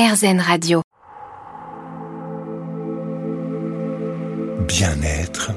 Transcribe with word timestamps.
RZN 0.00 0.40
Radio. 0.40 0.80
Bien-être 4.66 5.50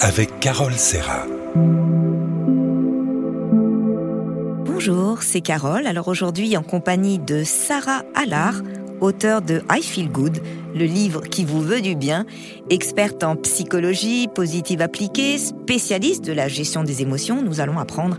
avec 0.00 0.38
Carole 0.38 0.74
Serra. 0.74 1.24
Bonjour, 4.66 5.22
c'est 5.22 5.40
Carole. 5.40 5.86
Alors 5.86 6.08
aujourd'hui 6.08 6.58
en 6.58 6.62
compagnie 6.62 7.18
de 7.18 7.42
Sarah 7.42 8.02
Allard, 8.14 8.56
auteure 9.00 9.40
de 9.40 9.62
I 9.70 9.80
Feel 9.80 10.10
Good, 10.10 10.42
le 10.74 10.84
livre 10.84 11.22
qui 11.22 11.46
vous 11.46 11.62
veut 11.62 11.80
du 11.80 11.96
bien, 11.96 12.26
experte 12.68 13.24
en 13.24 13.34
psychologie 13.34 14.28
positive 14.28 14.82
appliquée, 14.82 15.38
spécialiste 15.38 16.22
de 16.22 16.34
la 16.34 16.48
gestion 16.48 16.84
des 16.84 17.00
émotions. 17.00 17.40
Nous 17.40 17.60
allons 17.60 17.78
apprendre 17.78 18.18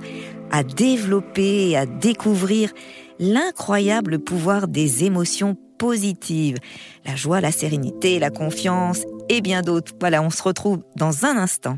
à 0.50 0.64
développer 0.64 1.70
et 1.70 1.77
à 1.77 1.86
découvrir 1.86 2.71
l'incroyable 3.20 4.20
pouvoir 4.20 4.67
des 4.67 5.04
émotions 5.04 5.57
positives. 5.77 6.57
La 7.05 7.15
joie, 7.15 7.42
la 7.42 7.51
sérénité, 7.51 8.19
la 8.19 8.29
confiance 8.29 9.04
et 9.29 9.42
bien 9.42 9.61
d'autres. 9.61 9.93
Voilà, 10.00 10.21
on 10.21 10.29
se 10.29 10.42
retrouve 10.42 10.79
dans 10.95 11.25
un 11.25 11.37
instant. 11.37 11.78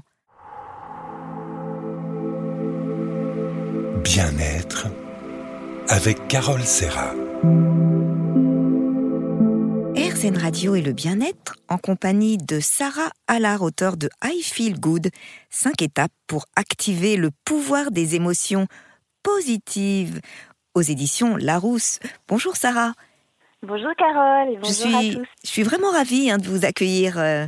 Bien-être 4.03 4.87
avec 5.87 6.27
Carole 6.27 6.63
Serra. 6.63 7.13
RZN 9.95 10.37
Radio 10.37 10.75
et 10.75 10.81
le 10.81 10.93
bien-être 10.93 11.55
en 11.67 11.77
compagnie 11.77 12.37
de 12.37 12.59
Sarah 12.59 13.11
Allard, 13.27 13.61
auteure 13.61 13.97
de 13.97 14.09
I 14.23 14.41
Feel 14.41 14.79
Good, 14.79 15.09
5 15.49 15.81
étapes 15.81 16.11
pour 16.27 16.45
activer 16.55 17.17
le 17.17 17.29
pouvoir 17.45 17.91
des 17.91 18.15
émotions 18.15 18.67
positives 19.23 20.19
aux 20.73 20.81
éditions 20.81 21.37
Larousse. 21.37 21.99
Bonjour 22.27 22.55
Sarah. 22.55 22.93
Bonjour 23.63 23.91
Carole 23.97 24.53
et 24.53 24.57
bonjour 24.57 24.67
je 24.67 24.73
suis, 24.73 24.95
à 24.95 25.13
tous. 25.13 25.27
Je 25.43 25.49
suis 25.49 25.63
vraiment 25.63 25.91
ravie 25.91 26.31
hein, 26.31 26.37
de 26.37 26.47
vous 26.47 26.65
accueillir 26.65 27.19
euh, 27.19 27.45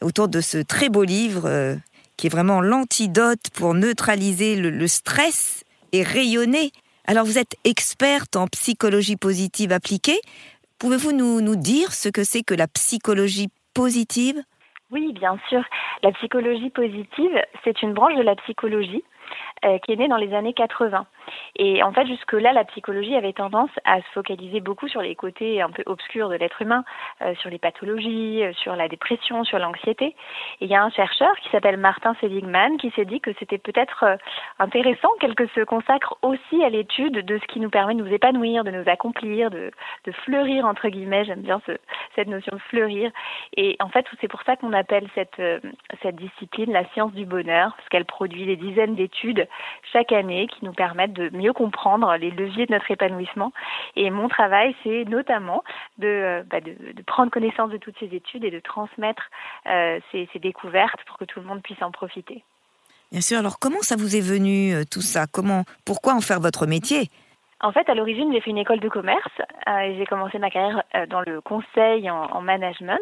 autour 0.00 0.28
de 0.28 0.40
ce 0.40 0.58
très 0.58 0.88
beau 0.88 1.04
livre 1.04 1.46
euh, 1.46 1.76
qui 2.16 2.26
est 2.26 2.30
vraiment 2.30 2.60
l'antidote 2.60 3.50
pour 3.54 3.74
neutraliser 3.74 4.56
le, 4.56 4.70
le 4.70 4.86
stress 4.88 5.64
et 5.92 6.02
rayonner. 6.02 6.72
Alors 7.06 7.24
vous 7.24 7.38
êtes 7.38 7.54
experte 7.64 8.36
en 8.36 8.46
psychologie 8.48 9.16
positive 9.16 9.72
appliquée. 9.72 10.18
Pouvez-vous 10.78 11.12
nous, 11.12 11.40
nous 11.40 11.56
dire 11.56 11.92
ce 11.92 12.08
que 12.08 12.24
c'est 12.24 12.42
que 12.42 12.54
la 12.54 12.66
psychologie 12.66 13.48
positive? 13.72 14.42
Oui, 14.90 15.12
bien 15.12 15.38
sûr. 15.48 15.62
La 16.02 16.12
psychologie 16.12 16.70
positive, 16.70 17.42
c'est 17.64 17.82
une 17.82 17.92
branche 17.92 18.14
de 18.14 18.22
la 18.22 18.36
psychologie 18.36 19.02
euh, 19.64 19.78
qui 19.78 19.92
est 19.92 19.96
née 19.96 20.08
dans 20.08 20.16
les 20.16 20.32
années 20.34 20.52
80. 20.52 21.06
Et 21.56 21.82
en 21.82 21.92
fait, 21.92 22.06
jusque-là, 22.06 22.52
la 22.52 22.64
psychologie 22.64 23.14
avait 23.14 23.32
tendance 23.32 23.70
à 23.84 23.98
se 23.98 24.08
focaliser 24.12 24.60
beaucoup 24.60 24.88
sur 24.88 25.02
les 25.02 25.14
côtés 25.14 25.62
un 25.62 25.70
peu 25.70 25.82
obscurs 25.86 26.28
de 26.28 26.36
l'être 26.36 26.62
humain, 26.62 26.84
euh, 27.22 27.34
sur 27.36 27.50
les 27.50 27.58
pathologies, 27.58 28.42
euh, 28.42 28.52
sur 28.54 28.76
la 28.76 28.88
dépression, 28.88 29.44
sur 29.44 29.58
l'anxiété. 29.58 30.14
Et 30.60 30.64
il 30.66 30.68
y 30.68 30.74
a 30.74 30.82
un 30.82 30.90
chercheur 30.90 31.34
qui 31.42 31.48
s'appelle 31.50 31.76
Martin 31.76 32.14
Seligman 32.20 32.76
qui 32.78 32.90
s'est 32.90 33.04
dit 33.04 33.20
que 33.20 33.30
c'était 33.38 33.58
peut-être 33.58 34.04
euh, 34.04 34.16
intéressant 34.58 35.08
qu'elle 35.20 35.34
se 35.54 35.64
consacre 35.64 36.16
aussi 36.22 36.62
à 36.64 36.68
l'étude 36.68 37.24
de 37.24 37.38
ce 37.38 37.46
qui 37.46 37.60
nous 37.60 37.70
permet 37.70 37.94
de 37.94 38.02
nous 38.02 38.12
épanouir, 38.12 38.64
de 38.64 38.70
nous 38.70 38.88
accomplir, 38.88 39.50
de, 39.50 39.70
fleurir, 40.24 40.66
entre 40.66 40.88
guillemets. 40.88 41.24
J'aime 41.24 41.42
bien 41.42 41.60
ce, 41.66 41.72
cette 42.14 42.28
notion 42.28 42.54
de 42.54 42.60
fleurir. 42.62 43.10
Et 43.56 43.76
en 43.80 43.88
fait, 43.88 44.06
c'est 44.20 44.28
pour 44.28 44.42
ça 44.42 44.56
qu'on 44.56 44.72
appelle 44.72 45.08
cette 45.14 45.40
discipline 46.16 46.72
la 46.72 46.84
science 46.92 47.12
du 47.12 47.26
bonheur, 47.26 47.74
parce 47.76 47.88
qu'elle 47.88 48.04
produit 48.04 48.46
des 48.46 48.56
dizaines 48.56 48.94
d'études 48.94 49.48
chaque 49.92 50.12
année 50.12 50.46
qui 50.46 50.64
nous 50.64 50.72
permettent 50.72 51.12
de 51.16 51.36
mieux 51.36 51.52
comprendre 51.52 52.14
les 52.16 52.30
leviers 52.30 52.66
de 52.66 52.72
notre 52.72 52.90
épanouissement. 52.90 53.52
Et 53.96 54.10
mon 54.10 54.28
travail, 54.28 54.74
c'est 54.82 55.04
notamment 55.04 55.64
de, 55.98 56.06
euh, 56.06 56.42
bah 56.44 56.58
prendre 57.06 57.30
connaissance 57.30 57.70
de 57.70 57.78
toutes 57.78 57.98
ces 57.98 58.14
études 58.14 58.44
et 58.44 58.50
de 58.50 58.60
transmettre 58.60 59.22
euh, 59.66 59.98
ces, 60.12 60.28
ces, 60.32 60.38
découvertes 60.38 61.00
pour 61.06 61.18
que 61.18 61.24
tout 61.24 61.40
le 61.40 61.46
monde 61.46 61.62
puisse 61.62 61.82
en 61.82 61.90
profiter. 61.90 62.44
Bien 63.12 63.20
sûr. 63.20 63.38
Alors, 63.38 63.58
comment 63.58 63.82
ça 63.82 63.96
vous 63.96 64.16
est 64.16 64.20
venu 64.20 64.74
euh, 64.74 64.84
tout 64.88 65.00
ça? 65.00 65.26
Comment, 65.26 65.64
pourquoi 65.84 66.14
en 66.14 66.20
faire 66.20 66.40
votre 66.40 66.66
métier? 66.66 67.10
En 67.60 67.72
fait, 67.72 67.88
à 67.88 67.94
l'origine, 67.94 68.32
j'ai 68.32 68.40
fait 68.40 68.50
une 68.50 68.58
école 68.58 68.80
de 68.80 68.88
commerce 68.88 69.40
euh, 69.68 69.94
j'ai 69.96 70.06
commencé 70.06 70.38
ma 70.38 70.50
carrière 70.50 70.82
euh, 70.94 71.06
dans 71.06 71.20
le 71.20 71.40
conseil 71.40 72.08
en, 72.10 72.24
en, 72.26 72.40
management. 72.40 73.00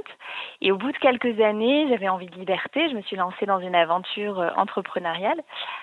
Et 0.63 0.73
au 0.73 0.79
bout 0.79 0.93
de 0.93 0.97
quelques 0.97 1.39
années, 1.41 1.87
j'avais 1.91 2.09
envie 2.09 2.27
de 2.27 2.37
liberté. 2.37 2.89
Je 2.89 2.95
me 2.95 3.03
suis 3.03 3.17
lancée 3.17 3.45
dans 3.45 3.59
une 3.59 3.75
aventure 3.75 4.41
euh, 4.41 4.51
entrepreneuriale 4.57 5.41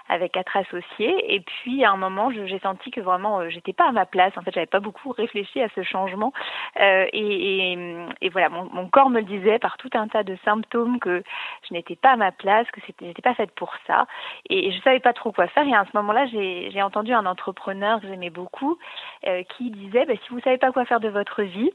avec 0.09 0.31
quatre 0.31 0.57
associés. 0.57 1.35
Et 1.35 1.39
puis, 1.41 1.83
à 1.83 1.91
un 1.91 1.97
moment, 1.97 2.31
j'ai 2.31 2.59
senti 2.59 2.89
que 2.89 3.01
vraiment, 3.01 3.41
euh, 3.41 3.49
j'étais 3.49 3.73
pas 3.73 3.87
à 3.87 3.91
ma 3.91 4.05
place. 4.05 4.35
En 4.37 4.41
fait, 4.41 4.51
j'avais 4.53 4.65
pas 4.65 4.79
beaucoup 4.79 5.11
réfléchi 5.11 5.61
à 5.61 5.67
ce 5.75 5.83
changement. 5.83 6.33
Euh, 6.79 7.05
et, 7.13 7.73
et, 7.73 7.97
et, 8.21 8.29
voilà, 8.29 8.49
mon, 8.49 8.67
mon, 8.71 8.87
corps 8.87 9.09
me 9.09 9.19
le 9.19 9.25
disait 9.25 9.59
par 9.59 9.77
tout 9.77 9.89
un 9.93 10.07
tas 10.07 10.23
de 10.23 10.37
symptômes 10.43 10.99
que 10.99 11.23
je 11.67 11.73
n'étais 11.73 11.95
pas 11.95 12.11
à 12.11 12.15
ma 12.15 12.31
place, 12.31 12.65
que 12.71 12.81
j'étais 12.85 13.21
pas 13.21 13.35
faite 13.35 13.51
pour 13.51 13.71
ça. 13.85 14.07
Et, 14.49 14.67
et 14.67 14.71
je 14.71 14.81
savais 14.81 14.99
pas 14.99 15.13
trop 15.13 15.31
quoi 15.31 15.47
faire. 15.47 15.67
Et 15.67 15.73
à 15.73 15.85
ce 15.85 15.95
moment-là, 15.97 16.25
j'ai 16.25 16.81
entendu 16.81 17.13
un 17.13 17.25
entrepreneur 17.25 18.01
que 18.01 18.07
j'aimais 18.07 18.31
beaucoup 18.31 18.60
euh, 19.27 19.43
qui 19.55 19.71
disait 19.71 20.05
bah, 20.05 20.13
si 20.23 20.29
vous 20.29 20.37
ne 20.37 20.41
savez 20.41 20.57
pas 20.57 20.71
quoi 20.71 20.85
faire 20.85 20.99
de 20.99 21.09
votre 21.09 21.43
vie, 21.43 21.71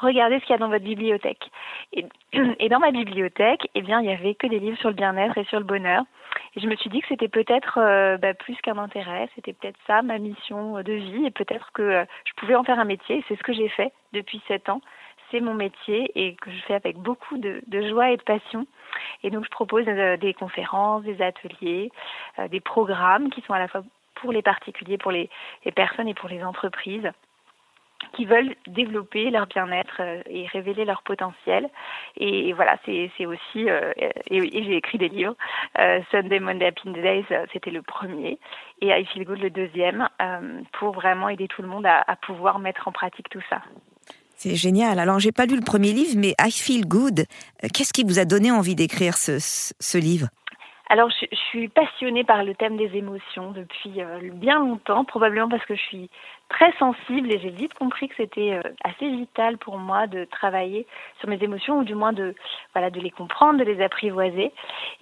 regardez 0.00 0.38
ce 0.40 0.44
qu'il 0.44 0.52
y 0.52 0.54
a 0.54 0.58
dans 0.58 0.68
votre 0.68 0.84
bibliothèque. 0.84 1.50
Et, 1.92 2.04
dans 2.68 2.80
ma 2.80 2.90
bibliothèque, 2.90 3.68
eh 3.74 3.82
bien, 3.82 4.00
il 4.00 4.06
n'y 4.06 4.12
avait 4.12 4.34
que 4.34 4.46
des 4.46 4.58
livres 4.58 4.78
sur 4.78 4.88
le 4.88 4.94
bien-être 4.94 5.36
et 5.38 5.44
sur 5.44 5.58
le 5.58 5.64
bonheur. 5.64 6.04
Et 6.56 6.60
je 6.60 6.66
me 6.66 6.76
suis 6.76 6.90
dit 6.90 7.00
que 7.00 7.08
c'était 7.08 7.28
peut-être 7.28 7.78
euh, 7.78 8.16
bah, 8.18 8.34
plus 8.34 8.56
qu'un 8.56 8.78
intérêt, 8.78 9.28
c'était 9.34 9.52
peut-être 9.52 9.78
ça 9.86 10.02
ma 10.02 10.18
mission 10.18 10.82
de 10.82 10.92
vie, 10.92 11.26
et 11.26 11.30
peut-être 11.30 11.70
que 11.72 11.82
euh, 11.82 12.04
je 12.24 12.32
pouvais 12.36 12.54
en 12.54 12.64
faire 12.64 12.78
un 12.78 12.84
métier. 12.84 13.24
C'est 13.28 13.36
ce 13.36 13.42
que 13.42 13.52
j'ai 13.52 13.68
fait 13.68 13.92
depuis 14.12 14.40
sept 14.48 14.68
ans. 14.68 14.80
C'est 15.30 15.40
mon 15.40 15.54
métier 15.54 16.10
et 16.14 16.34
que 16.34 16.50
je 16.50 16.60
fais 16.62 16.74
avec 16.74 16.98
beaucoup 16.98 17.38
de, 17.38 17.62
joie 17.88 18.10
et 18.10 18.18
de 18.18 18.22
passion. 18.22 18.66
Et 19.22 19.30
donc, 19.30 19.44
je 19.46 19.50
propose 19.50 19.86
des 19.86 20.34
conférences, 20.34 21.04
des 21.04 21.22
ateliers, 21.22 21.90
des 22.50 22.60
programmes 22.60 23.30
qui 23.30 23.40
sont 23.40 23.54
à 23.54 23.58
la 23.58 23.66
fois 23.66 23.82
pour 24.22 24.32
les 24.32 24.42
particuliers, 24.42 24.98
pour 24.98 25.12
les, 25.12 25.28
personnes 25.74 26.08
et 26.08 26.14
pour 26.14 26.28
les 26.28 26.42
entreprises 26.42 27.10
qui 28.16 28.24
veulent 28.24 28.56
développer 28.66 29.30
leur 29.30 29.46
bien-être 29.46 30.00
euh, 30.00 30.22
et 30.28 30.46
révéler 30.48 30.84
leur 30.84 31.02
potentiel. 31.02 31.70
Et, 32.16 32.52
voilà, 32.52 32.76
c'est 32.84 33.26
aussi, 33.26 33.70
euh, 33.70 33.92
et, 34.28 34.38
et 34.38 34.64
j'ai 34.64 34.76
écrit 34.76 34.98
des 34.98 35.08
livres. 35.08 35.36
Euh, 35.78 36.00
Sunday, 36.10 36.40
Monday, 36.40 36.66
Happy 36.66 36.90
Days, 36.90 37.24
c'était 37.52 37.70
le 37.70 37.80
premier, 37.82 38.38
et 38.80 38.88
I 38.88 39.04
Feel 39.06 39.24
Good 39.24 39.38
le 39.38 39.50
deuxième, 39.50 40.08
euh, 40.20 40.60
pour 40.72 40.92
vraiment 40.92 41.28
aider 41.28 41.46
tout 41.46 41.62
le 41.62 41.68
monde 41.68 41.86
à, 41.86 42.04
pouvoir 42.26 42.58
mettre 42.58 42.88
en 42.88 42.92
pratique 42.92 43.28
tout 43.30 43.42
ça. 43.48 43.62
C'est 44.36 44.56
génial. 44.56 44.98
Alors, 44.98 45.20
j'ai 45.20 45.32
pas 45.32 45.46
lu 45.46 45.54
le 45.54 45.64
premier 45.64 45.92
livre, 45.92 46.14
mais 46.16 46.34
I 46.40 46.50
Feel 46.50 46.86
Good, 46.86 47.24
qu'est-ce 47.72 47.92
qui 47.92 48.02
vous 48.02 48.18
a 48.18 48.24
donné 48.24 48.50
envie 48.50 48.74
d'écrire 48.74 49.16
ce 49.16 49.98
livre? 49.98 50.26
Alors, 50.92 51.08
je, 51.08 51.34
suis 51.48 51.68
passionnée 51.68 52.22
par 52.22 52.44
le 52.44 52.54
thème 52.54 52.76
des 52.76 52.94
émotions 52.98 53.50
depuis 53.52 54.02
euh, 54.02 54.28
bien 54.34 54.58
longtemps, 54.58 55.06
probablement 55.06 55.48
parce 55.48 55.64
que 55.64 55.74
je 55.74 55.80
suis 55.80 56.10
très 56.50 56.70
sensible 56.74 57.32
et 57.32 57.38
j'ai 57.38 57.48
vite 57.48 57.72
compris 57.72 58.08
que 58.10 58.14
c'était 58.18 58.52
euh, 58.52 58.60
assez 58.84 59.08
vital 59.08 59.56
pour 59.56 59.78
moi 59.78 60.06
de 60.06 60.26
travailler 60.26 60.86
sur 61.18 61.30
mes 61.30 61.42
émotions 61.42 61.78
ou 61.78 61.84
du 61.84 61.94
moins 61.94 62.12
de 62.12 62.34
voilà 62.74 62.90
de 62.90 63.00
les 63.00 63.10
comprendre, 63.10 63.58
de 63.58 63.64
les 63.64 63.82
apprivoiser. 63.82 64.52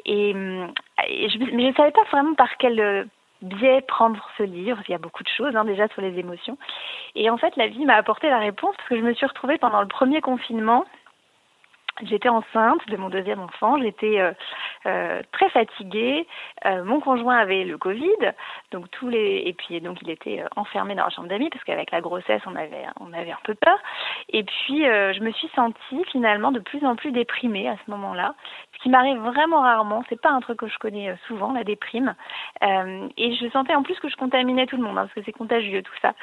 Et, 0.06 0.32
je, 0.32 1.38
mais 1.56 1.62
je 1.64 1.68
ne 1.70 1.74
savais 1.74 1.90
pas 1.90 2.04
vraiment 2.12 2.34
par 2.34 2.56
quel 2.58 2.78
euh, 2.78 3.04
biais 3.42 3.80
prendre 3.80 4.24
ce 4.38 4.44
livre. 4.44 4.80
Il 4.86 4.92
y 4.92 4.94
a 4.94 4.98
beaucoup 4.98 5.24
de 5.24 5.30
choses 5.36 5.56
hein, 5.56 5.64
déjà 5.64 5.88
sur 5.88 6.02
les 6.02 6.16
émotions. 6.20 6.56
Et 7.16 7.28
en 7.30 7.36
fait, 7.36 7.56
la 7.56 7.66
vie 7.66 7.84
m'a 7.84 7.96
apporté 7.96 8.28
la 8.28 8.38
réponse 8.38 8.76
parce 8.76 8.90
que 8.90 8.96
je 8.96 9.02
me 9.02 9.12
suis 9.14 9.26
retrouvée 9.26 9.58
pendant 9.58 9.80
le 9.80 9.88
premier 9.88 10.20
confinement 10.20 10.84
J'étais 12.02 12.30
enceinte 12.30 12.80
de 12.88 12.96
mon 12.96 13.10
deuxième 13.10 13.40
enfant, 13.40 13.76
j'étais 13.78 14.18
euh, 14.86 15.22
très 15.32 15.48
fatiguée. 15.50 16.26
Euh, 16.64 16.84
mon 16.84 17.00
conjoint 17.00 17.36
avait 17.36 17.64
le 17.64 17.78
Covid, 17.78 18.32
donc 18.72 18.90
tous 18.90 19.08
les 19.08 19.42
et 19.46 19.52
puis 19.52 19.80
donc 19.80 19.98
il 20.02 20.10
était 20.10 20.42
enfermé 20.56 20.94
dans 20.94 21.04
la 21.04 21.10
chambre 21.10 21.28
d'amis 21.28 21.50
parce 21.50 21.64
qu'avec 21.64 21.90
la 21.90 22.00
grossesse 22.00 22.42
on 22.46 22.56
avait 22.56 22.84
on 23.00 23.12
avait 23.12 23.32
un 23.32 23.38
peu 23.44 23.54
peur. 23.54 23.78
Et 24.30 24.42
puis 24.42 24.84
je 24.84 25.20
me 25.20 25.30
suis 25.32 25.48
sentie 25.54 26.04
finalement 26.10 26.52
de 26.52 26.60
plus 26.60 26.84
en 26.84 26.96
plus 26.96 27.12
déprimée 27.12 27.68
à 27.68 27.76
ce 27.84 27.90
moment-là, 27.90 28.34
qui 28.82 28.88
m'arrive 28.88 29.18
vraiment 29.18 29.60
rarement. 29.60 30.04
C'est 30.08 30.20
pas 30.20 30.30
un 30.30 30.40
truc 30.40 30.58
que 30.58 30.68
je 30.68 30.78
connais 30.78 31.14
souvent 31.26 31.52
la 31.52 31.64
déprime. 31.64 32.14
et 32.62 33.34
je 33.34 33.50
sentais 33.52 33.74
en 33.74 33.82
plus 33.82 33.98
que 34.00 34.08
je 34.08 34.16
contaminais 34.16 34.66
tout 34.66 34.76
le 34.76 34.82
monde 34.82 34.98
hein, 34.98 35.02
parce 35.02 35.14
que 35.14 35.22
c'est 35.24 35.32
contagieux 35.32 35.82
tout 35.82 35.98
ça. 36.02 36.14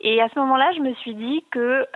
Et 0.00 0.20
à 0.20 0.28
ce 0.28 0.38
moment-là, 0.38 0.72
je 0.74 0.80
me 0.80 0.94
suis 0.94 1.14
dit 1.14 1.44
que 1.50 1.86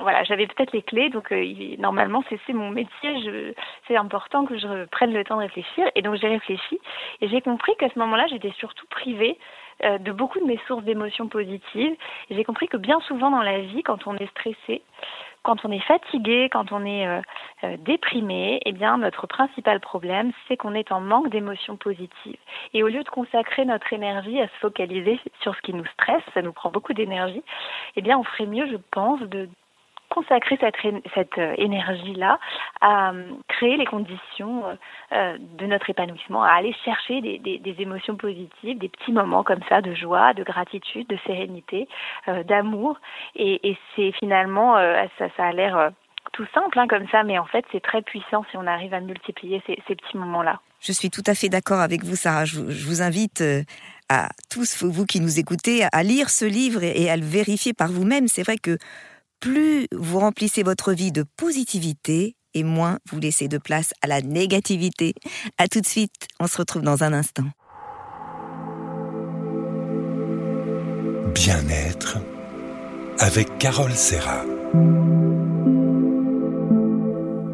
voilà 0.00 0.24
j'avais 0.24 0.46
peut-être 0.46 0.72
les 0.72 0.82
clés, 0.82 1.10
donc 1.10 1.32
normalement 1.78 2.22
c'est 2.28 2.52
mon 2.52 2.70
métier, 2.70 3.54
c'est 3.86 3.96
important 3.96 4.44
que 4.44 4.58
je 4.58 4.84
prenne 4.86 5.12
le 5.12 5.24
temps 5.24 5.36
de 5.36 5.42
réfléchir. 5.42 5.86
Et 5.94 6.02
donc 6.02 6.16
j'ai 6.16 6.28
réfléchi 6.28 6.80
et 7.20 7.28
j'ai 7.28 7.40
compris 7.40 7.74
qu'à 7.76 7.88
ce 7.88 7.98
moment-là, 7.98 8.26
j'étais 8.28 8.52
surtout 8.58 8.86
privée 8.88 9.38
euh, 9.84 9.98
de 9.98 10.10
beaucoup 10.10 10.40
de 10.40 10.44
mes 10.44 10.58
sources 10.66 10.82
d'émotions 10.82 11.28
positives. 11.28 11.94
J'ai 12.30 12.42
compris 12.42 12.66
que 12.66 12.76
bien 12.76 12.98
souvent 13.00 13.30
dans 13.30 13.42
la 13.42 13.60
vie, 13.60 13.82
quand 13.82 14.06
on 14.08 14.16
est 14.16 14.30
stressé, 14.30 14.82
quand 15.48 15.64
on 15.64 15.70
est 15.70 15.80
fatigué, 15.80 16.50
quand 16.52 16.72
on 16.72 16.84
est 16.84 17.06
euh, 17.06 17.22
euh, 17.64 17.78
déprimé, 17.78 18.60
eh 18.66 18.72
bien 18.72 18.98
notre 18.98 19.26
principal 19.26 19.80
problème, 19.80 20.30
c'est 20.46 20.58
qu'on 20.58 20.74
est 20.74 20.92
en 20.92 21.00
manque 21.00 21.30
d'émotions 21.30 21.78
positives. 21.78 22.36
Et 22.74 22.82
au 22.82 22.88
lieu 22.88 23.02
de 23.02 23.08
consacrer 23.08 23.64
notre 23.64 23.90
énergie 23.94 24.38
à 24.42 24.48
se 24.48 24.58
focaliser 24.60 25.18
sur 25.40 25.54
ce 25.54 25.62
qui 25.62 25.72
nous 25.72 25.86
stresse, 25.86 26.22
ça 26.34 26.42
nous 26.42 26.52
prend 26.52 26.70
beaucoup 26.70 26.92
d'énergie, 26.92 27.42
eh 27.96 28.02
bien 28.02 28.18
on 28.18 28.24
ferait 28.24 28.44
mieux, 28.44 28.66
je 28.70 28.76
pense, 28.90 29.20
de 29.20 29.48
consacrer 30.08 30.58
cette, 30.60 30.76
cette 31.14 31.38
euh, 31.38 31.54
énergie-là 31.58 32.38
à 32.80 33.12
euh, 33.12 33.30
créer 33.48 33.76
les 33.76 33.84
conditions 33.84 34.64
euh, 35.12 35.38
de 35.38 35.66
notre 35.66 35.90
épanouissement, 35.90 36.42
à 36.42 36.50
aller 36.50 36.74
chercher 36.84 37.20
des, 37.20 37.38
des, 37.38 37.74
émotions 37.78 38.16
positives, 38.16 38.78
des 38.78 38.88
petits 38.88 39.12
moments 39.12 39.42
comme 39.42 39.62
ça 39.68 39.80
de 39.80 39.94
joie, 39.94 40.34
de 40.34 40.42
gratitude, 40.42 41.06
de 41.08 41.18
sérénité, 41.26 41.88
d'amour. 42.46 42.98
Et, 43.36 43.70
et 43.70 43.78
c'est 43.94 44.12
finalement, 44.12 44.74
ça, 45.18 45.28
ça 45.36 45.46
a 45.46 45.52
l'air 45.52 45.90
tout 46.32 46.46
simple 46.52 46.78
hein, 46.78 46.86
comme 46.88 47.08
ça, 47.08 47.22
mais 47.22 47.38
en 47.38 47.46
fait 47.46 47.64
c'est 47.72 47.82
très 47.82 48.02
puissant 48.02 48.44
si 48.50 48.56
on 48.56 48.66
arrive 48.66 48.94
à 48.94 49.00
multiplier 49.00 49.62
ces, 49.66 49.76
petits 49.76 50.16
moments-là. 50.16 50.60
Je 50.80 50.92
suis 50.92 51.10
tout 51.10 51.22
à 51.26 51.34
fait 51.34 51.48
d'accord 51.48 51.80
avec 51.80 52.04
vous, 52.04 52.16
Sarah. 52.16 52.44
Je, 52.44 52.68
je 52.68 52.86
vous 52.86 53.02
invite 53.02 53.42
à 54.08 54.28
tous, 54.50 54.84
vous 54.84 55.06
qui 55.06 55.20
nous 55.20 55.38
écoutez, 55.38 55.84
à 55.92 56.02
lire 56.02 56.30
ce 56.30 56.44
livre 56.44 56.82
et 56.82 57.10
à 57.10 57.16
le 57.16 57.24
vérifier 57.24 57.72
par 57.72 57.88
vous-même. 57.88 58.28
C'est 58.28 58.42
vrai 58.42 58.58
que 58.58 58.78
plus 59.40 59.86
vous 59.92 60.18
remplissez 60.18 60.62
votre 60.62 60.92
vie 60.92 61.12
de 61.12 61.24
positivité 61.36 62.36
et 62.54 62.62
moins 62.64 62.98
vous 63.10 63.20
laissez 63.20 63.48
de 63.48 63.58
place 63.58 63.92
à 64.02 64.06
la 64.06 64.20
négativité. 64.20 65.14
À 65.58 65.68
tout 65.68 65.80
de 65.80 65.86
suite, 65.86 66.28
on 66.40 66.46
se 66.46 66.56
retrouve 66.58 66.82
dans 66.82 67.02
un 67.02 67.12
instant. 67.12 67.44
Bien-être 71.34 72.18
avec 73.18 73.58
Carole 73.58 73.92
Serra. 73.92 74.44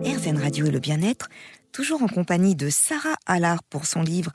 RZN 0.05 0.39
Radio 0.39 0.67
et 0.67 0.71
le 0.71 0.79
bien-être, 0.79 1.29
toujours 1.73 2.03
en 2.03 2.09
compagnie 2.09 2.55
de 2.55 2.71
Sarah 2.71 3.17
Allard 3.27 3.63
pour 3.65 3.87
son 3.87 4.03
livre 4.03 4.33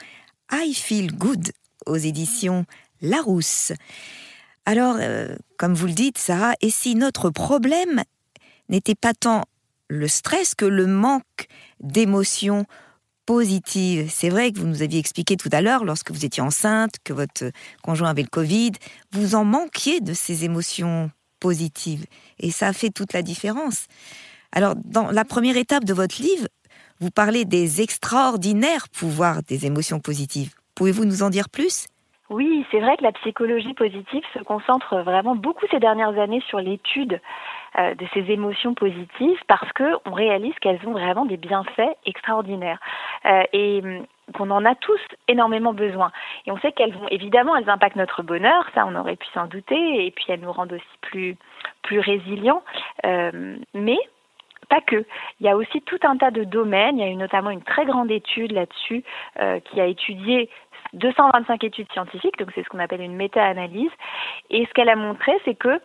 I 0.51 0.73
Feel 0.73 1.15
Good 1.15 1.51
aux 1.85 1.97
éditions 1.97 2.65
Larousse. 3.01 3.71
Alors, 4.69 4.97
euh, 4.99 5.35
comme 5.57 5.73
vous 5.73 5.87
le 5.87 5.93
dites, 5.93 6.19
Sarah, 6.19 6.53
et 6.61 6.69
si 6.69 6.93
notre 6.93 7.31
problème 7.31 8.03
n'était 8.69 8.93
pas 8.93 9.15
tant 9.15 9.45
le 9.87 10.07
stress 10.07 10.53
que 10.53 10.65
le 10.65 10.85
manque 10.85 11.47
d'émotions 11.79 12.67
positives? 13.25 14.11
C'est 14.13 14.29
vrai 14.29 14.51
que 14.51 14.59
vous 14.59 14.67
nous 14.67 14.83
aviez 14.83 14.99
expliqué 14.99 15.37
tout 15.37 15.49
à 15.53 15.61
l'heure, 15.61 15.85
lorsque 15.85 16.11
vous 16.11 16.23
étiez 16.23 16.43
enceinte, 16.43 16.97
que 17.03 17.13
votre 17.13 17.49
conjoint 17.81 18.11
avait 18.11 18.21
le 18.21 18.27
Covid, 18.27 18.73
vous 19.11 19.33
en 19.33 19.43
manquiez 19.43 20.01
de 20.01 20.13
ces 20.13 20.45
émotions 20.45 21.09
positives. 21.39 22.05
Et 22.37 22.51
ça 22.51 22.67
a 22.67 22.73
fait 22.73 22.91
toute 22.91 23.13
la 23.13 23.23
différence. 23.23 23.87
Alors, 24.51 24.75
dans 24.75 25.09
la 25.09 25.25
première 25.25 25.57
étape 25.57 25.83
de 25.83 25.95
votre 25.95 26.21
livre, 26.21 26.47
vous 26.99 27.09
parlez 27.09 27.43
des 27.43 27.81
extraordinaires 27.81 28.87
pouvoirs 28.89 29.41
des 29.41 29.65
émotions 29.65 29.99
positives. 29.99 30.53
Pouvez-vous 30.75 31.05
nous 31.05 31.23
en 31.23 31.31
dire 31.31 31.49
plus? 31.49 31.87
Oui, 32.29 32.65
c'est 32.69 32.79
vrai 32.79 32.95
que 32.97 33.03
la 33.03 33.11
psychologie 33.11 33.73
positive 33.73 34.23
se 34.33 34.39
concentre 34.39 34.97
vraiment 34.97 35.35
beaucoup 35.35 35.65
ces 35.71 35.79
dernières 35.79 36.17
années 36.19 36.43
sur 36.47 36.59
l'étude 36.59 37.19
euh, 37.77 37.95
de 37.95 38.05
ces 38.13 38.31
émotions 38.31 38.75
positives 38.75 39.39
parce 39.47 39.71
que 39.73 39.95
on 40.05 40.11
réalise 40.11 40.53
qu'elles 40.61 40.79
ont 40.87 40.91
vraiment 40.91 41.25
des 41.25 41.37
bienfaits 41.37 41.97
extraordinaires 42.05 42.79
euh, 43.25 43.43
et 43.51 43.81
hum, 43.83 44.05
qu'on 44.35 44.51
en 44.51 44.63
a 44.63 44.75
tous 44.75 44.99
énormément 45.27 45.73
besoin. 45.73 46.11
Et 46.45 46.51
on 46.51 46.59
sait 46.59 46.71
qu'elles 46.71 46.93
vont 46.93 47.07
évidemment, 47.09 47.55
elles 47.55 47.69
impactent 47.69 47.95
notre 47.95 48.21
bonheur, 48.21 48.63
ça 48.75 48.85
on 48.85 48.95
aurait 48.95 49.15
pu 49.15 49.27
s'en 49.33 49.47
douter, 49.47 50.05
et 50.05 50.11
puis 50.11 50.25
elles 50.29 50.41
nous 50.41 50.51
rendent 50.51 50.73
aussi 50.73 50.97
plus 51.01 51.35
plus 51.81 51.99
résilients. 51.99 52.61
Euh, 53.05 53.57
mais 53.73 53.97
pas 54.67 54.81
que. 54.81 55.05
Il 55.39 55.45
y 55.45 55.49
a 55.49 55.55
aussi 55.55 55.81
tout 55.81 55.99
un 56.03 56.17
tas 56.17 56.31
de 56.31 56.43
domaines. 56.43 56.97
Il 56.97 57.01
y 57.01 57.07
a 57.07 57.11
eu 57.11 57.15
notamment 57.15 57.49
une 57.49 57.63
très 57.63 57.85
grande 57.85 58.11
étude 58.11 58.51
là-dessus 58.51 59.03
euh, 59.39 59.59
qui 59.59 59.79
a 59.79 59.85
étudié 59.85 60.49
225 60.93 61.63
études 61.63 61.91
scientifiques, 61.91 62.37
donc 62.39 62.49
c'est 62.55 62.63
ce 62.63 62.69
qu'on 62.69 62.79
appelle 62.79 63.01
une 63.01 63.15
méta-analyse. 63.15 63.91
Et 64.49 64.65
ce 64.65 64.73
qu'elle 64.73 64.89
a 64.89 64.95
montré, 64.95 65.31
c'est 65.45 65.55
que 65.55 65.79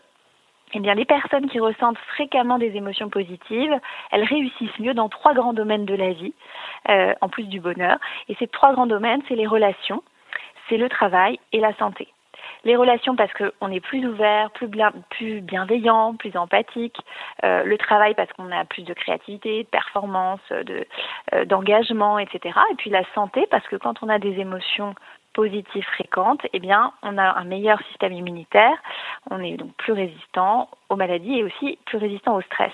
eh 0.77 0.81
bien, 0.81 0.95
les 0.95 1.05
personnes 1.05 1.49
qui 1.49 1.61
ressentent 1.61 1.99
fréquemment 1.99 2.59
des 2.59 2.77
émotions 2.77 3.09
positives, 3.09 3.79
elles 4.11 4.25
réussissent 4.25 4.79
mieux 4.81 4.95
dans 4.95 5.09
trois 5.09 5.33
grands 5.33 5.53
domaines 5.53 5.85
de 5.85 5.95
la 5.95 6.13
vie, 6.13 6.35
euh, 6.89 7.15
en 7.21 7.29
plus 7.29 7.45
du 7.45 7.61
bonheur. 7.61 7.99
Et 8.29 8.35
ces 8.37 8.49
trois 8.49 8.73
grands 8.73 8.87
domaines, 8.87 9.23
c'est 9.29 9.37
les 9.37 9.47
relations, 9.47 10.03
c'est 10.69 10.77
le 10.77 10.89
travail 10.89 11.39
et 11.53 11.61
la 11.61 11.75
santé. 11.75 12.09
Les 12.65 12.77
relations 12.77 13.15
parce 13.15 13.33
qu'on 13.35 13.71
est 13.71 13.81
plus 13.81 14.07
ouvert, 14.07 14.51
plus, 14.51 15.41
bienveillant, 15.43 16.15
plus 16.15 16.37
empathique. 16.37 16.97
Euh, 17.45 17.63
le 17.65 17.77
travail 17.77 18.15
parce 18.15 18.33
qu'on 18.33 18.51
a 18.51 18.65
plus 18.65 18.83
de 18.83 18.95
créativité, 18.95 19.65
de 19.65 19.69
performance, 19.69 20.41
de, 20.51 20.87
euh, 21.35 21.45
d'engagement, 21.45 22.19
etc. 22.19 22.59
Et 22.71 22.75
puis 22.77 22.91
la 22.91 23.05
santé 23.15 23.47
parce 23.51 23.67
que 23.69 23.77
quand 23.77 24.03
on 24.03 24.09
a 24.09 24.19
des 24.19 24.41
émotions 24.41 24.95
positives 25.35 25.85
fréquentes, 25.85 26.47
eh 26.53 26.61
bien, 26.61 26.93
on 27.03 27.19
a 27.19 27.39
un 27.39 27.45
meilleur 27.45 27.81
système 27.89 28.13
immunitaire, 28.13 28.77
on 29.31 29.43
est 29.43 29.57
donc 29.57 29.75
plus 29.77 29.93
résistant 29.93 30.69
aux 30.89 30.97
maladies 30.97 31.41
et 31.41 31.45
aussi 31.45 31.79
plus 31.87 31.99
résistant 31.99 32.37
au 32.37 32.41
stress. 32.43 32.73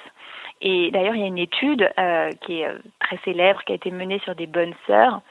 Et 0.61 0.91
d'ailleurs, 0.91 1.15
il 1.15 1.23
y 1.23 1.25
a 1.25 1.29
une 1.29 1.39
étude 1.39 1.91
euh, 1.99 2.31
qui 2.43 2.61
est 2.61 2.69
très 3.01 3.17
célèbre, 3.25 3.65
qui 3.65 3.73
a 3.73 3.77
été 3.77 3.91
menée 3.91 4.19
sur 4.21 4.35
des 4.35 4.47
bonnes 4.47 4.75
sœurs, 4.87 5.23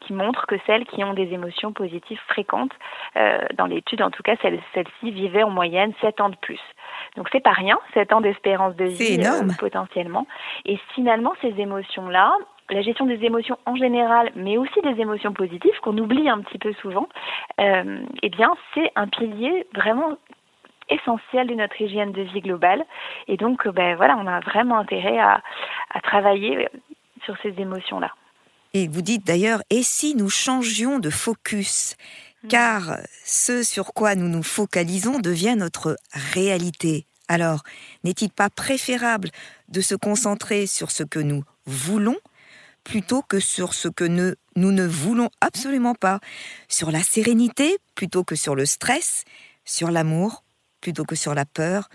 qui 0.00 0.12
montre 0.12 0.46
que 0.46 0.56
celles 0.66 0.84
qui 0.86 1.02
ont 1.04 1.14
des 1.14 1.32
émotions 1.32 1.72
positives 1.72 2.20
fréquentes, 2.28 2.72
euh, 3.16 3.40
dans 3.54 3.66
l'étude 3.66 4.02
en 4.02 4.10
tout 4.10 4.22
cas, 4.22 4.36
celles-ci 4.42 5.10
vivaient 5.10 5.42
en 5.42 5.50
moyenne 5.50 5.92
7 6.00 6.20
ans 6.20 6.28
de 6.28 6.36
plus. 6.36 6.60
Donc 7.16 7.28
c'est 7.32 7.40
pas 7.40 7.52
rien, 7.52 7.78
7 7.94 8.12
ans 8.12 8.20
d'espérance 8.20 8.76
de 8.76 8.84
vie 8.84 9.20
euh, 9.20 9.48
potentiellement. 9.58 10.26
Et 10.64 10.78
finalement, 10.94 11.34
ces 11.40 11.54
émotions-là, 11.60 12.32
la 12.70 12.82
gestion 12.82 13.06
des 13.06 13.24
émotions 13.24 13.58
en 13.66 13.76
général, 13.76 14.30
mais 14.34 14.56
aussi 14.58 14.80
des 14.82 15.00
émotions 15.00 15.32
positives 15.32 15.78
qu'on 15.82 15.96
oublie 15.98 16.28
un 16.28 16.40
petit 16.40 16.58
peu 16.58 16.72
souvent, 16.74 17.08
euh, 17.60 18.00
eh 18.22 18.28
bien 18.28 18.54
c'est 18.74 18.92
un 18.94 19.08
pilier 19.08 19.66
vraiment 19.74 20.16
essentiel 20.90 21.46
de 21.46 21.54
notre 21.54 21.80
hygiène 21.80 22.12
de 22.12 22.22
vie 22.22 22.40
globale. 22.40 22.84
Et 23.26 23.36
donc, 23.36 23.68
ben 23.68 23.94
voilà, 23.96 24.16
on 24.16 24.26
a 24.26 24.40
vraiment 24.40 24.78
intérêt 24.78 25.18
à, 25.18 25.42
à 25.90 26.00
travailler 26.00 26.68
sur 27.24 27.36
ces 27.42 27.54
émotions-là. 27.60 28.10
Et 28.74 28.88
vous 28.88 29.02
dites 29.02 29.26
d'ailleurs, 29.26 29.62
et 29.70 29.82
si 29.82 30.14
nous 30.14 30.30
changions 30.30 30.98
de 30.98 31.10
focus 31.10 31.94
mm. 32.42 32.48
Car 32.48 32.98
ce 33.24 33.62
sur 33.62 33.92
quoi 33.94 34.14
nous 34.14 34.28
nous 34.28 34.42
focalisons 34.42 35.18
devient 35.18 35.56
notre 35.56 35.96
réalité. 36.32 37.06
Alors, 37.28 37.62
n'est-il 38.04 38.30
pas 38.30 38.48
préférable 38.48 39.30
de 39.68 39.80
se 39.80 39.94
concentrer 39.94 40.66
sur 40.66 40.90
ce 40.90 41.02
que 41.02 41.18
nous 41.18 41.44
voulons 41.66 42.16
plutôt 42.84 43.20
que 43.20 43.38
sur 43.38 43.74
ce 43.74 43.88
que 43.88 44.04
nous 44.04 44.34
ne 44.72 44.86
voulons 44.86 45.28
absolument 45.42 45.94
pas, 45.94 46.20
sur 46.68 46.90
la 46.90 47.02
sérénité 47.02 47.76
plutôt 47.94 48.24
que 48.24 48.34
sur 48.34 48.54
le 48.54 48.64
stress, 48.64 49.24
sur 49.66 49.90
l'amour 49.90 50.42
plutôt 50.80 51.04
que 51.04 51.16
sur 51.16 51.34
la 51.34 51.44
peur, 51.44 51.90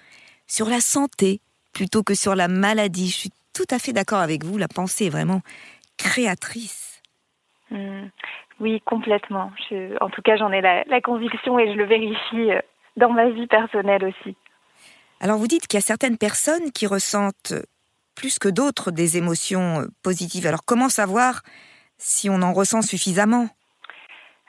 sur 0.46 0.70
la 0.70 0.82
santé 0.82 1.42
plutôt 1.72 2.04
que 2.04 2.14
sur 2.14 2.36
la 2.36 2.48
maladie? 2.48 3.10
Je 3.10 3.16
suis 3.16 3.32
tout 3.54 3.66
à 3.72 3.80
fait 3.80 3.94
d'accord 3.94 4.20
avec 4.20 4.44
vous, 4.44 4.60
la 4.60 4.68
pensée 4.68 5.06
est 5.06 5.10
vraiment 5.10 5.42
créatrice. 6.04 7.02
Hmm. 7.72 8.08
Oui, 8.60 8.82
complètement. 8.86 9.52
en 10.02 10.10
tout 10.10 10.22
cas, 10.22 10.36
j'en 10.36 10.52
ai 10.52 10.62
la, 10.62 10.84
la, 10.84 11.02
conviction 11.02 11.58
et 11.58 11.72
je 11.72 11.78
le 11.78 11.86
vérifie 11.86 12.52
euh, 12.52 12.60
dans 12.98 13.10
ma 13.10 13.30
vie 13.30 13.48
personnelle 13.48 14.04
aussi. 14.06 14.36
Alors 15.20 15.38
vous 15.38 15.48
dites 15.48 15.68
qu'il 15.68 15.78
y 15.78 15.84
a 15.84 15.86
certaines 15.86 16.18
personnes 16.18 16.72
qui 16.72 16.86
ressentent 16.86 17.54
plus 18.16 18.38
que 18.38 18.50
d'autres 18.50 18.92
des 18.92 19.18
émotions 19.18 19.82
euh, 19.82 19.88
positives. 20.04 20.46
Alors 20.46 20.66
comment 20.66 20.90
savoir 20.90 21.42
si 21.98 22.30
on 22.30 22.42
en 22.42 22.54
ressent 22.54 22.82
suffisamment? 22.82 23.50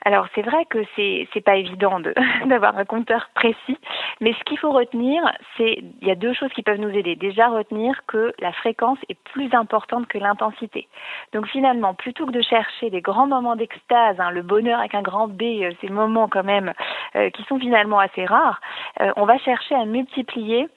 Alors 0.05 0.27
c'est 0.35 0.43
vrai 0.43 0.65
que 0.65 0.77
c'est 0.95 1.27
c'est 1.33 1.41
pas 1.41 1.55
évident 1.55 1.99
d'avoir 2.45 2.77
un 2.77 2.85
compteur 2.85 3.29
précis, 3.33 3.77
mais 4.21 4.33
ce 4.33 4.43
qu'il 4.43 4.59
faut 4.59 4.71
retenir, 4.71 5.23
c'est 5.57 5.83
il 6.01 6.07
y 6.07 6.11
a 6.11 6.15
deux 6.15 6.33
choses 6.33 6.51
qui 6.53 6.61
peuvent 6.61 6.79
nous 6.79 6.91
aider. 6.91 7.15
Déjà 7.15 7.47
retenir 7.47 8.05
que 8.05 8.31
la 8.39 8.51
fréquence 8.53 8.99
est 9.09 9.17
plus 9.23 9.51
importante 9.53 10.07
que 10.07 10.19
l'intensité. 10.19 10.87
Donc 11.33 11.47
finalement, 11.47 11.95
plutôt 11.95 12.27
que 12.27 12.31
de 12.31 12.41
chercher 12.41 12.91
des 12.91 13.01
grands 13.01 13.27
moments 13.27 13.55
d'extase, 13.55 14.19
hein, 14.19 14.29
le 14.29 14.43
bonheur 14.43 14.79
avec 14.79 14.93
un 14.93 15.01
grand 15.01 15.27
B, 15.27 15.41
euh, 15.41 15.71
ces 15.81 15.89
moments 15.89 16.27
quand 16.27 16.43
même 16.43 16.73
euh, 17.15 17.31
qui 17.31 17.43
sont 17.43 17.59
finalement 17.59 17.99
assez 17.99 18.25
rares, 18.25 18.61
euh, 19.01 19.11
on 19.15 19.25
va 19.25 19.39
chercher 19.39 19.75
à 19.75 19.85
multiplier 19.85 20.67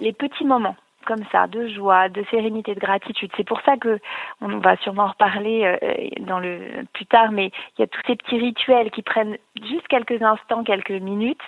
les 0.00 0.12
petits 0.12 0.44
moments 0.44 0.76
comme 1.06 1.24
ça, 1.32 1.46
de 1.46 1.68
joie, 1.68 2.08
de 2.08 2.24
sérénité, 2.30 2.74
de 2.74 2.80
gratitude. 2.80 3.30
C'est 3.36 3.46
pour 3.46 3.60
ça 3.62 3.76
que 3.76 3.98
on 4.42 4.58
va 4.58 4.76
sûrement 4.78 5.04
en 5.04 5.08
reparler 5.08 5.64
euh, 5.64 6.08
dans 6.20 6.38
le 6.38 6.84
plus 6.92 7.06
tard, 7.06 7.32
mais 7.32 7.50
il 7.76 7.80
y 7.80 7.84
a 7.84 7.86
tous 7.86 8.02
ces 8.06 8.16
petits 8.16 8.38
rituels 8.38 8.90
qui 8.90 9.02
prennent 9.02 9.38
juste 9.62 9.88
quelques 9.88 10.20
instants, 10.20 10.64
quelques 10.64 10.90
minutes, 10.90 11.42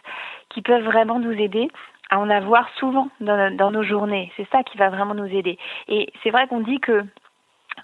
qui 0.49 0.63
peuvent 0.63 0.85
vraiment 0.85 1.19
nous 1.19 1.33
aider 1.33 1.69
à 2.11 2.19
en 2.19 2.31
avoir 2.31 2.69
souvent 2.77 3.09
dans, 3.21 3.71
nos 3.71 3.83
journées. 3.83 4.33
C'est 4.37 4.49
ça 4.51 4.63
qui 4.63 4.79
va 4.79 4.89
vraiment 4.89 5.15
nous 5.15 5.27
aider. 5.27 5.59
Et 5.89 6.11
c'est 6.23 6.31
vrai 6.31 6.47
qu'on 6.47 6.61
dit 6.61 6.81
que 6.81 7.05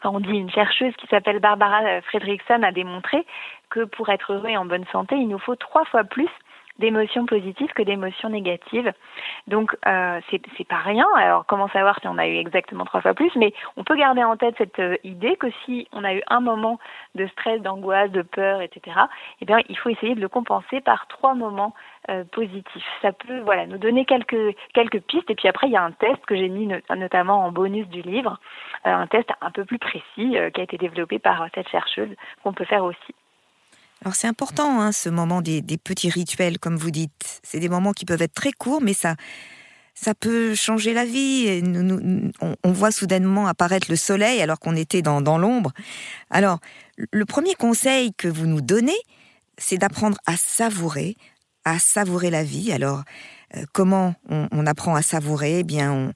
on 0.03 0.21
dit 0.21 0.31
une 0.31 0.51
chercheuse 0.51 0.95
qui 0.97 1.07
s'appelle 1.07 1.39
Barbara 1.39 2.01
Fredrickson 2.03 2.63
a 2.63 2.73
démontré 2.73 3.25
que 3.71 3.85
pour 3.85 4.09
être 4.09 4.33
heureux 4.33 4.49
et 4.49 4.57
en 4.57 4.65
bonne 4.65 4.87
santé, 4.93 5.17
il 5.17 5.29
nous 5.29 5.39
faut 5.39 5.57
trois 5.57 5.85
fois 5.85 6.05
plus 6.05 6.29
d'émotions 6.79 7.27
positives 7.27 7.73
que 7.73 7.83
d'émotions 7.83 8.29
négatives. 8.29 8.93
Donc 9.47 9.77
euh, 9.87 10.21
c'est 10.31 10.69
pas 10.69 10.79
rien. 10.79 11.07
Alors 11.17 11.47
comment 11.47 11.69
savoir 11.69 12.01
si 12.01 12.09
on 12.09 12.19
a 12.19 12.27
eu 12.27 12.37
exactement 12.37 12.85
trois 12.85 13.01
fois 13.01 13.15
plus? 13.15 13.31
Mais 13.37 13.53
on 13.77 13.85
peut 13.85 13.97
garder 13.97 14.25
en 14.25 14.37
tête 14.37 14.55
cette 14.59 14.79
euh, 14.81 14.97
idée 15.05 15.37
que 15.37 15.51
si 15.65 15.89
on 15.93 16.05
a 16.05 16.15
eu 16.15 16.23
un 16.29 16.41
moment 16.41 16.79
de 17.15 17.27
stress, 17.29 17.61
d'angoisse, 17.63 18.11
de 18.11 18.23
peur, 18.23 18.61
etc. 18.61 18.97
Eh 19.41 19.45
bien 19.45 19.59
il 19.69 19.79
faut 19.79 19.89
essayer 19.89 20.15
de 20.15 20.21
le 20.21 20.29
compenser 20.29 20.81
par 20.81 21.07
trois 21.07 21.35
moments 21.35 21.75
euh, 22.11 22.25
positifs. 22.25 22.87
Ça 23.03 23.13
peut 23.13 23.41
voilà 23.41 23.67
nous 23.67 23.79
donner 23.79 24.05
quelques 24.05 24.57
quelques 24.73 25.01
pistes. 25.01 25.31
Et 25.31 25.35
puis 25.35 25.49
après 25.49 25.69
il 25.69 25.73
y 25.73 25.77
a 25.77 25.83
un 25.83 25.93
test 25.93 26.25
que 26.27 26.37
j'ai 26.37 26.49
mis 26.49 26.69
notamment 26.91 27.45
en 27.45 27.53
bonus 27.53 27.87
du 27.89 28.03
livre, 28.03 28.41
euh, 28.87 28.93
un 28.93 29.07
test 29.07 29.31
un 29.41 29.51
peu 29.51 29.65
plus 29.65 29.79
précis 29.79 30.03
qui 30.53 30.61
a 30.61 30.65
été 30.65 30.77
développé 30.77 31.19
par 31.19 31.47
cette 31.55 31.69
chercheuse 31.69 32.15
qu'on 32.43 32.53
peut 32.53 32.65
faire 32.65 32.85
aussi. 32.85 33.15
Alors 34.05 34.15
c'est 34.15 34.27
important, 34.27 34.83
hein, 34.83 34.93
ce 34.93 35.09
moment 35.09 35.41
des, 35.41 35.63
petits 35.83 36.11
rituels, 36.11 36.59
comme 36.59 36.77
vous 36.77 36.91
dites. 36.91 37.41
C'est 37.43 37.59
des 37.59 37.71
moments 37.71 37.93
qui 37.93 38.05
peuvent 38.05 38.21
être 38.21 38.35
très 38.35 38.53
courts, 38.53 38.83
mais 38.83 38.93
ça, 38.93 39.17
ça 39.95 40.15
peut 40.15 40.55
changer 40.55 40.93
la 40.93 41.07
vie. 41.07 41.63
on, 42.63 42.73
voit 42.73 42.91
soudainement 42.91 43.47
apparaître 43.47 43.87
le 43.89 43.97
soleil 43.97 44.43
alors 44.43 44.59
qu'on 44.59 44.77
était 44.77 45.01
dans, 45.01 45.39
l'ombre. 45.39 45.73
Alors, 46.29 46.59
le 47.13 47.25
premier 47.25 47.55
conseil 47.55 48.13
que 48.13 48.29
vous 48.29 48.47
nous 48.47 48.61
donnez, 48.61 48.99
c'est 49.57 49.79
d'apprendre 49.79 50.19
à 50.27 50.37
savourer, 50.37 51.17
à 51.65 51.79
savourer 51.79 52.29
la 52.29 52.45
vie. 52.45 52.73
Alors, 52.73 53.05
euh, 53.57 53.65
comment 53.73 54.15
on, 54.29 54.67
apprend 54.67 54.97
à 54.97 55.03
savourer? 55.03 55.61
Eh 55.61 55.65
bien, 55.65 55.91
on, 55.91 56.13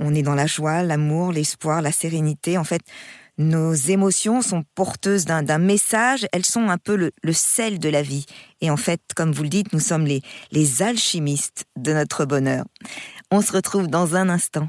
on 0.00 0.14
est 0.14 0.22
dans 0.22 0.34
la 0.34 0.46
joie, 0.46 0.82
l'amour, 0.82 1.32
l'espoir, 1.32 1.82
la 1.82 1.92
sérénité. 1.92 2.56
En 2.56 2.64
fait, 2.64 2.80
nos 3.38 3.72
émotions 3.72 4.42
sont 4.42 4.64
porteuses 4.74 5.24
d'un 5.24 5.58
message, 5.58 6.26
elles 6.32 6.44
sont 6.44 6.68
un 6.68 6.78
peu 6.78 6.96
le, 6.96 7.32
sel 7.32 7.78
de 7.78 7.88
la 7.88 8.02
vie. 8.02 8.26
Et 8.60 8.70
en 8.70 8.76
fait, 8.76 9.00
comme 9.14 9.32
vous 9.32 9.44
le 9.44 9.48
dites, 9.48 9.72
nous 9.72 9.80
sommes 9.80 10.06
les, 10.06 10.22
les 10.50 10.82
alchimistes 10.82 11.66
de 11.76 11.92
notre 11.92 12.24
bonheur. 12.24 12.64
On 13.30 13.40
se 13.40 13.52
retrouve 13.52 13.86
dans 13.86 14.16
un 14.16 14.28
instant 14.28 14.68